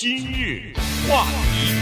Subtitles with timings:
[0.00, 0.72] 今日
[1.06, 1.74] 话题，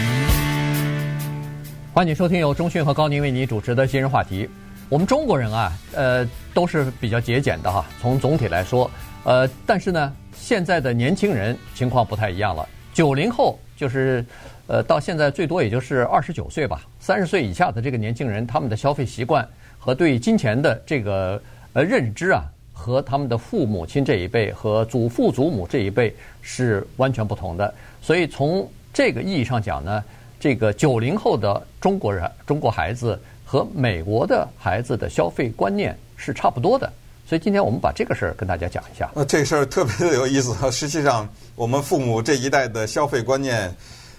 [1.93, 4.49] 欢迎收听由中讯和高宁为你主持的今日话题。
[4.89, 7.85] 我们中国人啊，呃，都是比较节俭的哈。
[8.01, 8.91] 从总体来说，
[9.23, 12.67] 呃，但是呢，现在的年轻人情况不太一样了。
[12.93, 14.25] 九零后就是，
[14.67, 19.47] 呃，到现在最多也就是二十九岁吧，三十岁以下的这个年轻人，他们的消费习惯
[19.77, 22.43] 和对金钱的这个呃认知啊。
[22.79, 30.01] 和他们的父母亲这一辈和祖父祖母这一辈是完全不同的，所以从这个意义上讲呢，
[30.39, 36.89] 这个九零后的中国人、中国孩子和美国的孩子的消费观念是差不多的，
[37.27, 39.11] 所以今天我们把这个事儿跟大家讲一下。
[39.13, 40.55] 那这个事儿特别的有意思。
[40.71, 43.69] 实际上，我们父母这一代的消费观念，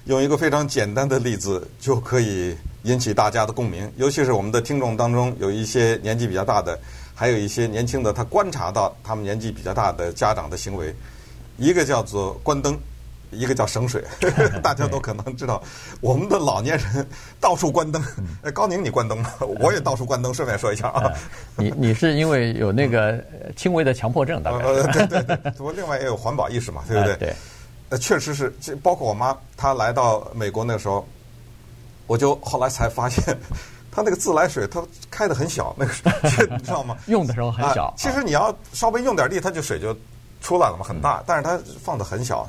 [0.05, 6.79] 用一个非常简单的例子就可以引起大家的共鸣，尤其是我们的听众当中有一些年纪比较大的。
[7.15, 10.95] 还有一些年轻的，他观察到他们年纪比较大的家长的行为，
[11.59, 12.79] 一个叫做关灯，
[13.31, 14.03] 一个叫省水。
[14.63, 15.63] 大家都可能知道，
[16.01, 17.07] 我们的老年人
[17.39, 18.03] 到处关灯。
[18.43, 19.31] 哎，高宁，你关灯吗？
[19.61, 20.33] 我也到处关灯。
[20.33, 21.13] 顺便说一下啊，
[21.57, 23.23] 你你是因为有那个
[23.55, 24.65] 轻微的强迫症，大概？
[24.65, 27.17] 呃，对对对，我另外也有环保意识嘛， 对不对？
[27.17, 27.35] 对。
[27.91, 28.51] 呃，确实是，
[28.83, 31.07] 包括我妈，她来到美国那个时候，
[32.07, 33.37] 我就后来才发现。
[33.93, 35.93] 它那个自来水，它开得很小，那个
[36.49, 36.97] 你知道吗？
[37.09, 37.87] 用的时候很小。
[37.87, 39.93] 啊、其实你要稍微用点力，它就水就
[40.41, 41.19] 出来了嘛，很大。
[41.19, 42.49] 嗯、但是它放得很小。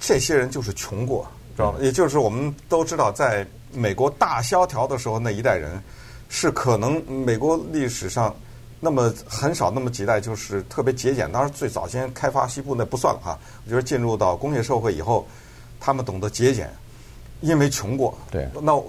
[0.00, 1.24] 这些人就是穷过，
[1.56, 1.78] 知道吗？
[1.80, 5.80] 嗯、也就是我们都知道，在美国大萧条的时候，那一代人
[6.28, 8.34] 是可能美国历史上
[8.80, 11.30] 那么很少那么几代，就是特别节俭。
[11.30, 13.38] 当然，最早先开发西部那不算了哈。
[13.64, 15.24] 我觉得进入到工业社会以后，
[15.78, 16.68] 他们懂得节俭，
[17.40, 18.18] 因为穷过。
[18.32, 18.48] 对。
[18.60, 18.82] 那。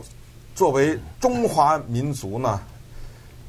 [0.55, 2.61] 作为中华民族呢，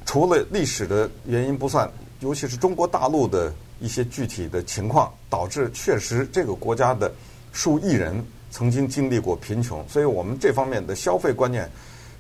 [0.05, 7.13] 除了历史的原因不算，尤其是中国大陆的一些具体的情况，导致确实这个国家的
[7.53, 11.71] 数亿人曾经经历过贫穷，所以我们这方面的消费观念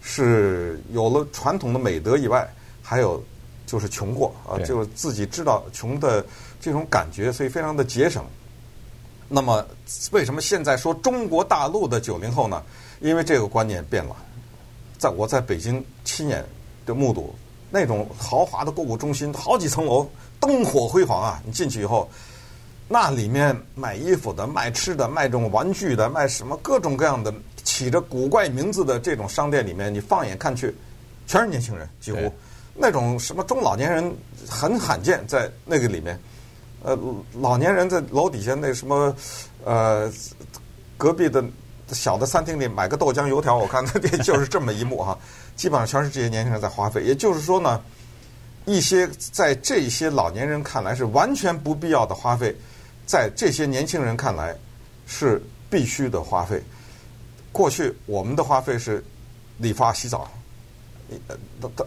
[0.00, 2.48] 是有了传统的美德以外，
[2.80, 3.20] 还有
[3.66, 6.24] 就是穷过啊，就是自己知道穷的
[6.60, 8.24] 这种感觉，所以非常的节省。
[9.28, 9.66] 那么
[10.12, 12.62] 为什么现在说中国大陆的九零后呢？
[13.00, 14.16] 因为这个观念变了。
[14.98, 16.44] 在我在北京亲眼
[16.84, 17.34] 的目睹
[17.70, 20.08] 那种豪华的购物中心，好几层楼，
[20.40, 21.42] 灯火辉煌啊！
[21.44, 22.08] 你进去以后，
[22.88, 27.34] 那里面买衣服的、卖吃的、卖这种玩具的、卖什么各种各样的
[27.64, 30.72] 起着古怪名字的这种商店里面，你放眼看去，
[31.26, 32.32] 全是年轻人，几乎
[32.74, 34.14] 那种什么中老年人
[34.48, 36.18] 很罕见在那个里面。
[36.82, 36.96] 呃，
[37.40, 39.14] 老年人在楼底下那什么，
[39.64, 40.10] 呃，
[40.96, 41.44] 隔壁的。
[41.92, 45.16] 小的餐厅里买个豆浆油条，我看那这就是这么一幕哈，
[45.54, 47.02] 基本上全是这些年轻人在花费。
[47.04, 47.80] 也就是说呢，
[48.64, 52.54] 一些在这些老年人看来是完全不必要的花费，
[53.06, 54.56] 在这些年轻人看来
[55.06, 56.60] 是必须的花费。
[57.52, 59.02] 过去我们的花费是
[59.58, 60.28] 理发、洗澡，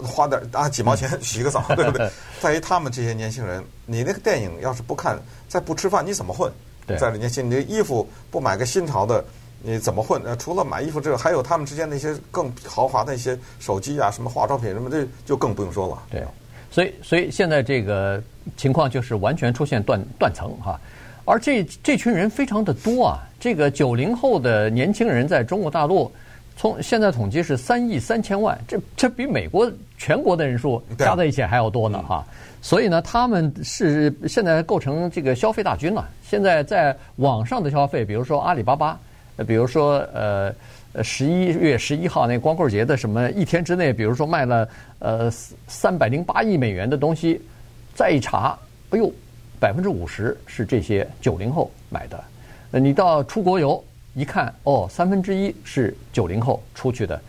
[0.02, 2.10] 花点啊几毛钱 洗个澡，对不对？
[2.40, 6.50] 在于他们这些年轻人，你那个电影要是不看，再不吃饭，你怎么混？
[6.98, 9.24] 在年轻，你的衣服不买个新潮的。
[9.62, 10.22] 你怎么混？
[10.24, 16.02] 呃，除了买衣服之外，还有他们之间那些更豪华的一些手机啊，什么化妆品什么，这就更不用说了。
[16.10, 16.24] 对，
[16.72, 18.24] 所以所以现在这个
[18.56, 20.80] 情况就是完全出现断断层哈，
[21.26, 26.10] 而这这群人非常的多啊，这个九零后的年轻人在中国大陆，
[26.56, 32.26] 从现在统计是三亿三千万，这这比美国全国的人数加在一起还要多呢哈。
[32.62, 36.08] 所以呢，他们是现在构成这个消费大军了。
[36.24, 38.98] 现在在网上的消费，比如说阿里巴巴。
[39.48, 40.54] 比如说，呃，
[41.04, 44.70] 十一月十一号那光棍节的什么一天之内，比如说卖了
[45.00, 45.32] 呃
[45.68, 47.42] 三百零八亿美元的东西，
[47.96, 48.58] 再一查，
[48.90, 49.12] 哎呦，
[49.60, 52.22] 百分之五十是这些九零后买的。
[52.70, 53.84] 那你到出国游
[54.14, 57.20] 一看，哦，三分之一是九零后出去的。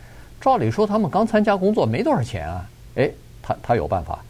[0.41, 3.09] 照理说他们刚参加工作没多少钱啊，哎，
[3.41, 4.23] 他他有办法，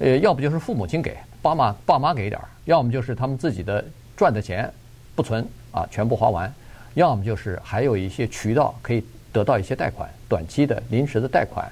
[0.00, 3.82] 呃，要不就是父母亲给，爸妈爸妈给点儿，要么就是他们自己的
[4.16, 4.70] 赚的钱
[5.14, 6.52] 不存啊，全部花完。
[6.94, 9.02] 要么就是还有一些渠道可以
[9.32, 11.66] 得到一些贷款，短期的、临时的贷款，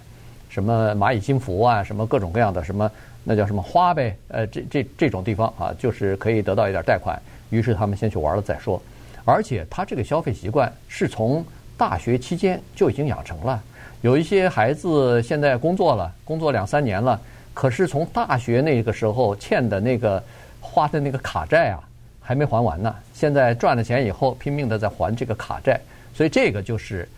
[0.48, 2.90] 什么蚂蚁金服啊，什么各种各样的什么，
[3.22, 4.16] 那叫什么花呗？
[4.28, 7.20] 呃，这这这种地方啊，就是可以得到一点贷款。
[7.50, 8.80] 于是他们先去玩了再说。
[9.26, 11.44] 而且他这个消费习惯是从
[11.76, 13.62] 大学期间就已经养成了。
[14.00, 17.20] 有一些孩子现在工作了，工作两三年了，
[17.52, 20.22] 可是从大学那个时候欠的那个
[20.60, 21.78] 花的那个卡债啊。
[22.20, 25.80] 还没还完呢，现在赚了钱以后拼命的在还这个卡债，
[26.14, 27.08] 所以这个就是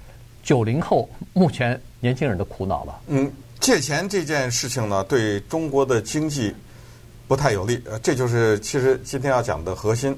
[0.43, 3.01] 九零后目前年轻人的苦恼了。
[3.09, 6.55] 嗯，借钱这件事情呢，对中国的经济
[7.29, 7.81] 不太有利。
[7.85, 10.17] 呃，这就是其实今天要讲的核心，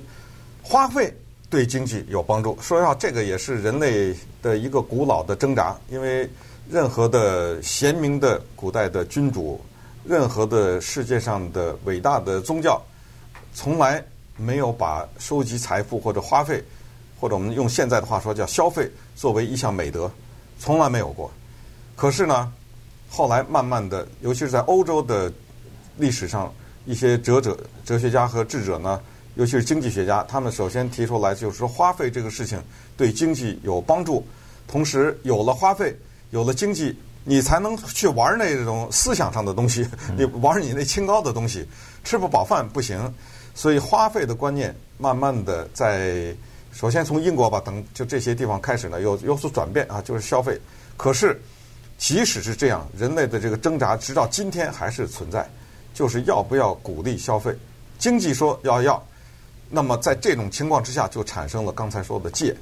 [0.62, 1.12] 花费
[1.50, 2.56] 对经济有帮助。
[2.60, 6.28] 说实话，这个也是人类的一个古老的挣扎，因为
[6.70, 9.60] 任何的贤明的古代的君主，
[10.04, 12.82] 任何的世界上的伟大的宗教，
[13.52, 14.02] 从来
[14.36, 16.62] 没有把收集财富或者花费，
[17.20, 20.10] 或者我们用现在的话说叫消费，作为一项美德，
[20.58, 21.30] 从来没有过。
[21.96, 22.52] 可是呢，
[23.08, 25.32] 后来慢慢的，尤其是在欧洲的
[25.96, 26.52] 历史上，
[26.84, 29.00] 一些哲者、哲学家和智者呢。
[29.36, 32.62] 尤其是经济学家，他们首先提出来就是说，花费这个事情
[32.96, 34.24] 对经济有帮助。
[34.68, 35.92] 同时，有了花费，
[36.30, 39.84] 有了经济，你才能去玩那种思想上的东西，
[40.16, 41.66] 你玩你那清高的东西，
[42.04, 43.12] 吃不饱饭不行。
[43.54, 46.34] 所以，花费的观念慢慢的在
[46.72, 50.60] 首先从英国吧等就这些地方开始呢，有有所转变啊，就是消费。
[50.96, 51.40] 可是，
[51.96, 55.48] 即使是这样，人类的这个挣扎直到今天还是存在，
[55.94, 57.54] 就是要不要鼓励消费？
[57.98, 59.00] 经济说要要。
[59.70, 62.54] 那么在这种情况之下，就产生了刚才说的借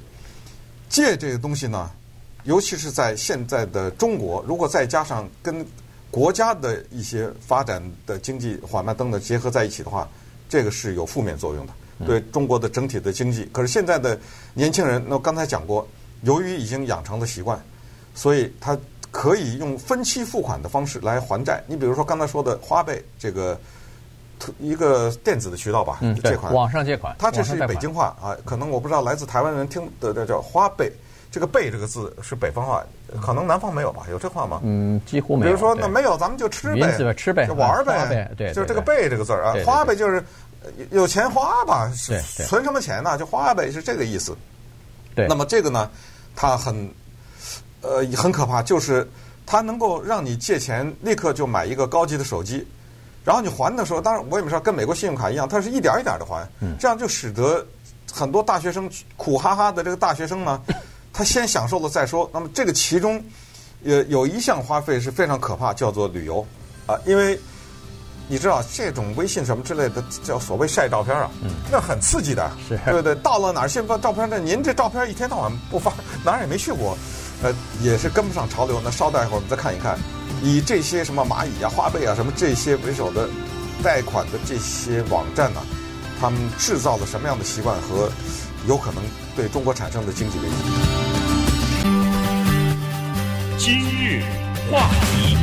[0.89, 1.89] 借这个东西呢，
[2.43, 5.65] 尤其是在现在的中国，如果再加上跟
[6.09, 10.07] 国家的一些发展的经济缓慢等等结合在一起的话，
[10.53, 11.73] 这个是有负面作用的，
[12.05, 13.49] 对中国的整体的经济。
[13.51, 14.15] 可是现在的
[14.53, 15.87] 年轻人，那我刚才讲过，
[16.21, 17.59] 由于已经养成的习惯，
[18.13, 18.77] 所以他
[19.09, 21.63] 可以用分期付款的方式来还债。
[21.65, 23.59] 你比如说刚才说的花呗这个。
[24.59, 30.91] 一个电子的渠道吧，嗯，借款，网上借款，它这是北京话啊，可能我不知道来自台湾人听的这叫花呗，
[31.33, 32.83] 这个呗这个字是北方话，
[33.19, 34.03] 可能南方没有吧？
[34.11, 34.61] 有这话吗？
[34.63, 35.51] 嗯，几乎没有。
[35.51, 40.23] 比如说那没有，咱们就吃呗，吃呗，就玩呗，对，就是这个呗这个字啊，花呗就是
[40.91, 41.91] 有钱花吧，
[42.47, 43.17] 存什么钱呢？
[43.17, 44.37] 就花呗是这个意思。
[45.15, 45.89] 对，那么这个呢，
[46.35, 46.87] 它很
[47.81, 49.09] 呃很可怕，就是
[49.43, 52.63] 它能够让你借钱立刻就买一个高级的手机。
[53.25, 56.47] 然后你还的时候，当然我也没说跟美国信用卡一样，它是一点一点的还，
[56.77, 57.65] 这样就使得
[58.11, 58.87] 很多大学生
[59.17, 60.61] 苦哈哈的这个大学生呢，
[61.13, 62.29] 他先享受了再说。
[62.33, 63.23] 那么这个其中，
[63.85, 66.45] 呃，有一项花费是非常可怕，叫做旅游
[66.87, 67.39] 啊，因为
[68.27, 71.29] 你知道这种微信什么之类的叫所谓晒照片啊，
[71.71, 73.13] 那很刺激的，对不对？
[73.15, 74.27] 到了哪儿先发照片？
[74.29, 75.93] 那您这照片一天到晚不发，
[76.25, 76.97] 哪儿也没去过，
[77.43, 78.81] 呃，也是跟不上潮流。
[78.83, 79.97] 那稍待一会儿我们再看一看。
[80.41, 83.29] 以这些什么蚂蚁啊、花呗啊什么这些为首的
[83.81, 85.65] 贷款的这些网站呢、啊，
[86.19, 88.09] 他们制造了什么样的习惯和
[88.67, 89.03] 有可能
[89.35, 91.02] 对中国产生的经济危机？
[93.65, 94.21] 今日
[94.69, 95.37] 话题，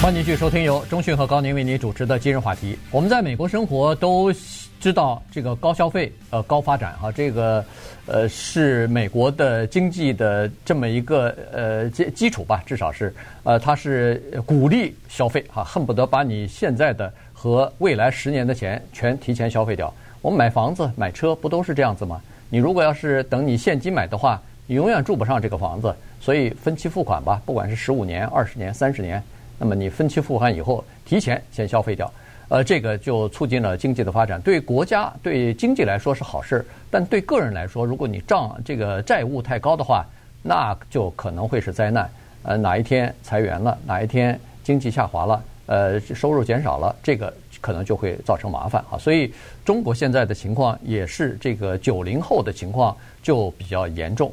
[0.00, 2.74] 欢迎继续收听由中讯和高宁为您主持的今日话题。
[2.90, 4.32] 我们在美国生活都
[4.80, 7.62] 知道这个高消费呃高发展哈，这个
[8.06, 19.92] 呃是美国的经济的这么一个呃基基础吧，至少是呃它是鼓励消费哈，恨不得把你现在的和未来十年的钱全提前消费掉。
[20.22, 22.22] 我们买房子买车不都是这样子吗？
[22.48, 25.94] 你如果要是等你现金买的话，你永远住不上这个房子，
[26.24, 29.22] 所以分期付款吧，不管是十五年、二十年、三十年，
[29.58, 32.10] 那么你分期付款以后，提前先消费掉。
[32.48, 40.02] 呃，这个就促进了经济的发展，对国家、对经济来说是好事，但对个人来说，如果你账这个债务太高的话，
[40.42, 42.10] 那就可能会是灾难。
[42.42, 47.30] 呃，哪一天裁员了，哪一天经济下滑了，呃，收入减少了，这个
[47.60, 48.96] 可能就会造成麻烦啊。
[48.96, 49.30] 所以，
[49.62, 54.32] 中国现在的情况也是这个九零后的情况就比较严重。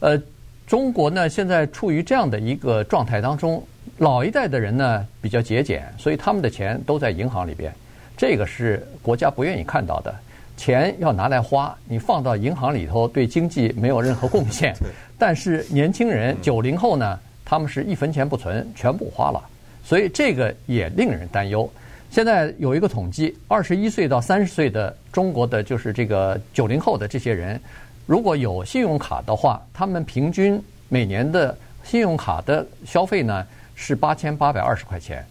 [0.00, 0.20] 呃，
[0.68, 3.60] 中国呢现在处于这样的一个状态当中。
[3.96, 7.72] 老一代的人呢比较节俭，所以他们的钱都在银行里边，
[8.16, 10.14] 这个是国家不愿意看到的。
[10.56, 14.72] 钱要拿来花，你放到银行里头对经济没有任何贡献。
[15.18, 19.42] 但是年轻人九零后呢，他们是一分钱不存，全部花了，
[19.82, 21.68] 所以这个也令人担忧。
[22.10, 27.60] 现在有一个统计，二十一岁到三十岁的中国的就是这个九零后的这些人，
[28.08, 35.22] 如果有信用卡的话，他们平均每年的信用卡的消费呢，是八千八百二十块钱，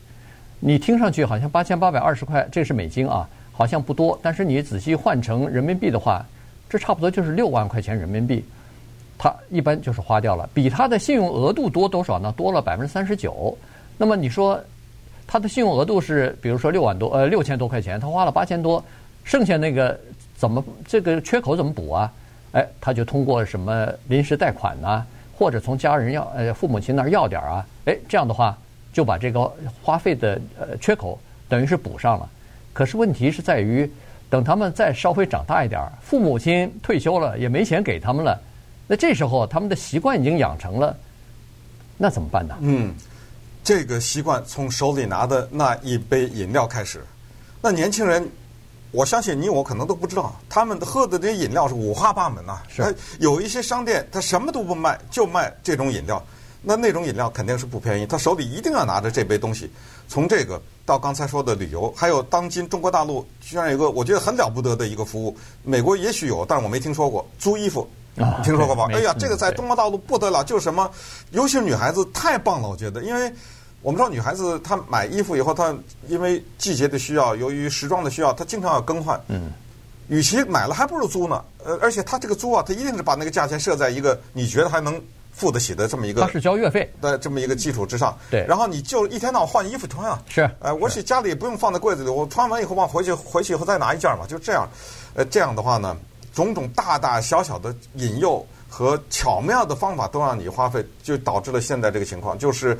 [0.59, 4.17] 你听上去好像八千八百二十块，这是美金啊，好像不多。
[4.21, 6.23] 但是你仔细换成人民币的话，
[6.69, 8.45] 这差不多就是六万块钱人民币，
[9.17, 10.47] 他一般就是花掉了。
[10.53, 12.31] 比他的信用额度多多少呢？
[12.37, 13.57] 多了百分之三十九。
[13.97, 14.63] 那么你说
[15.25, 18.85] 他的信用额度是，比如说六万多，呃，六千多块钱，他花了八千多，
[19.23, 19.99] 剩下那个
[20.35, 22.13] 怎么这个缺口怎么补啊？
[22.53, 25.05] 哎，他就通过什么临时贷款呐、
[25.37, 28.57] 或者从家人要呃父母亲那儿要点儿啊，哎，这样的话
[28.91, 29.51] 就把这个
[29.83, 32.29] 花费的呃缺口等于是补上了。
[32.73, 33.89] 可是问题是在于，
[34.29, 38.39] 等他们再稍微长大一点儿，父母亲退休了也没钱给他们了，
[38.87, 40.95] 那这时候他们的习惯已经养成了，
[41.97, 42.55] 那怎么办呢？
[42.61, 42.93] 嗯，
[43.63, 47.03] 这个习惯从手里拿的那一杯饮料开始，
[47.61, 48.29] 那年轻人
[48.91, 52.63] 我相信你我可能都不知道，他们喝的这些饮料是五花八门呐、啊。
[52.67, 56.23] 是，有一些商店他什么都不卖，就卖这种饮料。
[56.61, 59.71] 那那种饮料肯定是不便宜，他手里一定要拿着这杯东西。
[60.09, 68.87] 从这个到刚才说的旅游，还有当今中国大陆居然有一个我觉得很了不得的一个服务，美国也许有，但是我没听说过租衣服，啊、听说过吧？
[68.87, 70.89] 没哎呀，这个在中国大陆不得了，就是什么，
[71.31, 73.31] 尤其是女孩子太棒了，我觉得，因为
[73.81, 75.75] 我们知道女孩子她买衣服以后，她
[76.07, 79.19] 因为季节的需要，由于时装的需要，她经常要更换。
[79.27, 79.51] 嗯。
[80.09, 81.43] 与其买了，还不如租呢。
[81.65, 85.01] 呃，而且她这个租啊，她一定是把那个价钱设在一个你觉得还能。
[85.37, 94.67] 付得起的这么一个，他是交月费的这么一个基础之上，对，然后你就一天到晚换衣服穿啊，是，呃，我去家里也不用放在柜子里，我穿完以后往回去，回去以后再拿一件嘛，就这样，
[95.13, 95.95] 呃，这样的话呢，
[96.33, 102.75] 种种大大小小的引诱和巧妙的方法都让你花费，就导致了现在这个情况，就是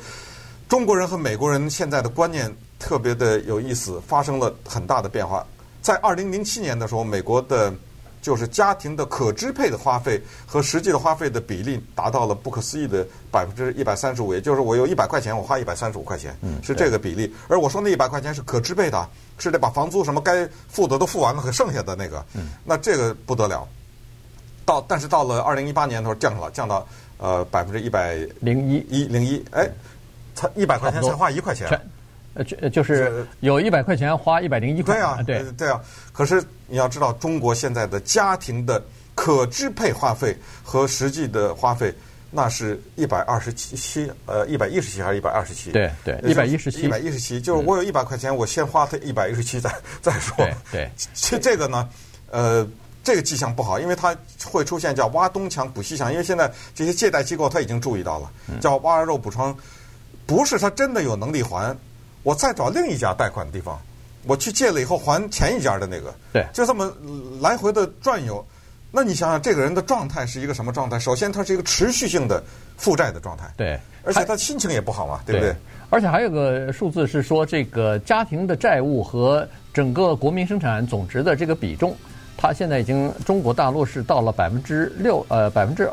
[0.68, 5.46] 中国人和美国人现在的观念特别的有意思，发生了很大的变化。
[5.80, 7.72] 在二零零七年的时候，美国的。
[8.20, 17.32] 就是家庭的可支配的花费和实际的花费的比例达到了不可思议的百分之一百三十五，也就是我有一百块钱，我花一百三十五块钱，是这个比例。
[17.46, 19.08] 而我说那一百块钱是可支配的，
[19.38, 22.26] 是得把房租什么该付的都付完了，和剩下的那个，
[22.64, 23.66] 那这个不得了。
[24.66, 26.86] 到但是到了二零一八年的时候降了，降到
[27.18, 29.66] 呃百分之一百零一一零一，哎，
[30.38, 31.68] 才一百块钱才花一块钱。
[32.34, 35.80] 呃，就就是有一百块钱花一百零一块，对啊，对对啊。
[36.12, 38.80] 可是你要知道，中国现在的家庭的
[39.16, 41.92] 可支配花费和实际的花费，
[42.30, 45.72] 那是一百二十七七，呃，一百一十七还是一百二十七？
[45.72, 47.40] 对对，一百一十七，一百一十七。
[47.40, 50.36] 就是我有一百块钱，我先花它一百一十七，再再说。
[50.36, 51.88] 对对，其实这个呢，
[52.30, 52.64] 呃，
[53.02, 54.14] 这个迹象不好，因为它
[54.44, 58.30] 会出现叫挖东墙补西墙，因为现在这些借贷机构他已经注意到了，
[58.60, 59.56] 叫挖肉补疮，
[60.28, 61.74] 不是他真的有能力还。
[62.22, 63.80] 我再找另一家贷款的地方，
[64.26, 66.92] 我去借了以后还前一家的那个，对，就这么
[67.40, 68.44] 来回的转悠。
[68.90, 70.98] 那你想想，这个人的状态是一个什么状态？
[70.98, 72.42] 首先，他是一个持续性的
[72.76, 75.54] 负债的状态，对，而且他心情也不好嘛，对不对？
[75.88, 81.96] 而且还有个数字是说，这个家庭的债务和整个国民生产总值的这个比重，
[82.36, 85.88] 它现在已经中国大陆是到了百分之六，呃，百分之。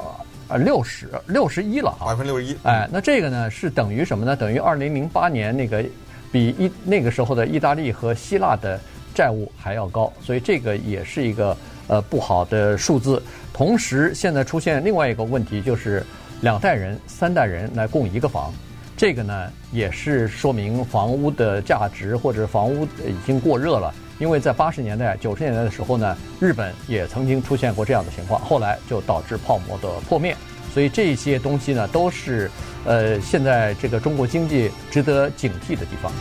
[0.47, 2.55] 啊，六十六十一了啊，百分之六十一。
[2.63, 4.35] 哎，那这个呢是等于什么呢？
[4.35, 5.83] 等于二零零八年那个
[6.31, 8.79] 比一那个时候的意大利和希腊的
[9.13, 13.21] 债务还要高，所以这个也是一个呃不好的数字。
[13.53, 16.05] 同时，现在出现另外一个问题，就是
[16.41, 18.53] 两代人、三代人来供一个房，
[18.97, 23.93] 这个呢也是说明房屋的价值或者房屋已经过热了。
[24.17, 30.36] 因为在八十年代、九十年代的时候呢，日本也曾经出现过这样的情况，后来就导致泡沫的破灭。
[30.74, 32.51] 所以这些东西呢，都是
[32.86, 36.12] 呃现在这个中国经济值得警惕的地方。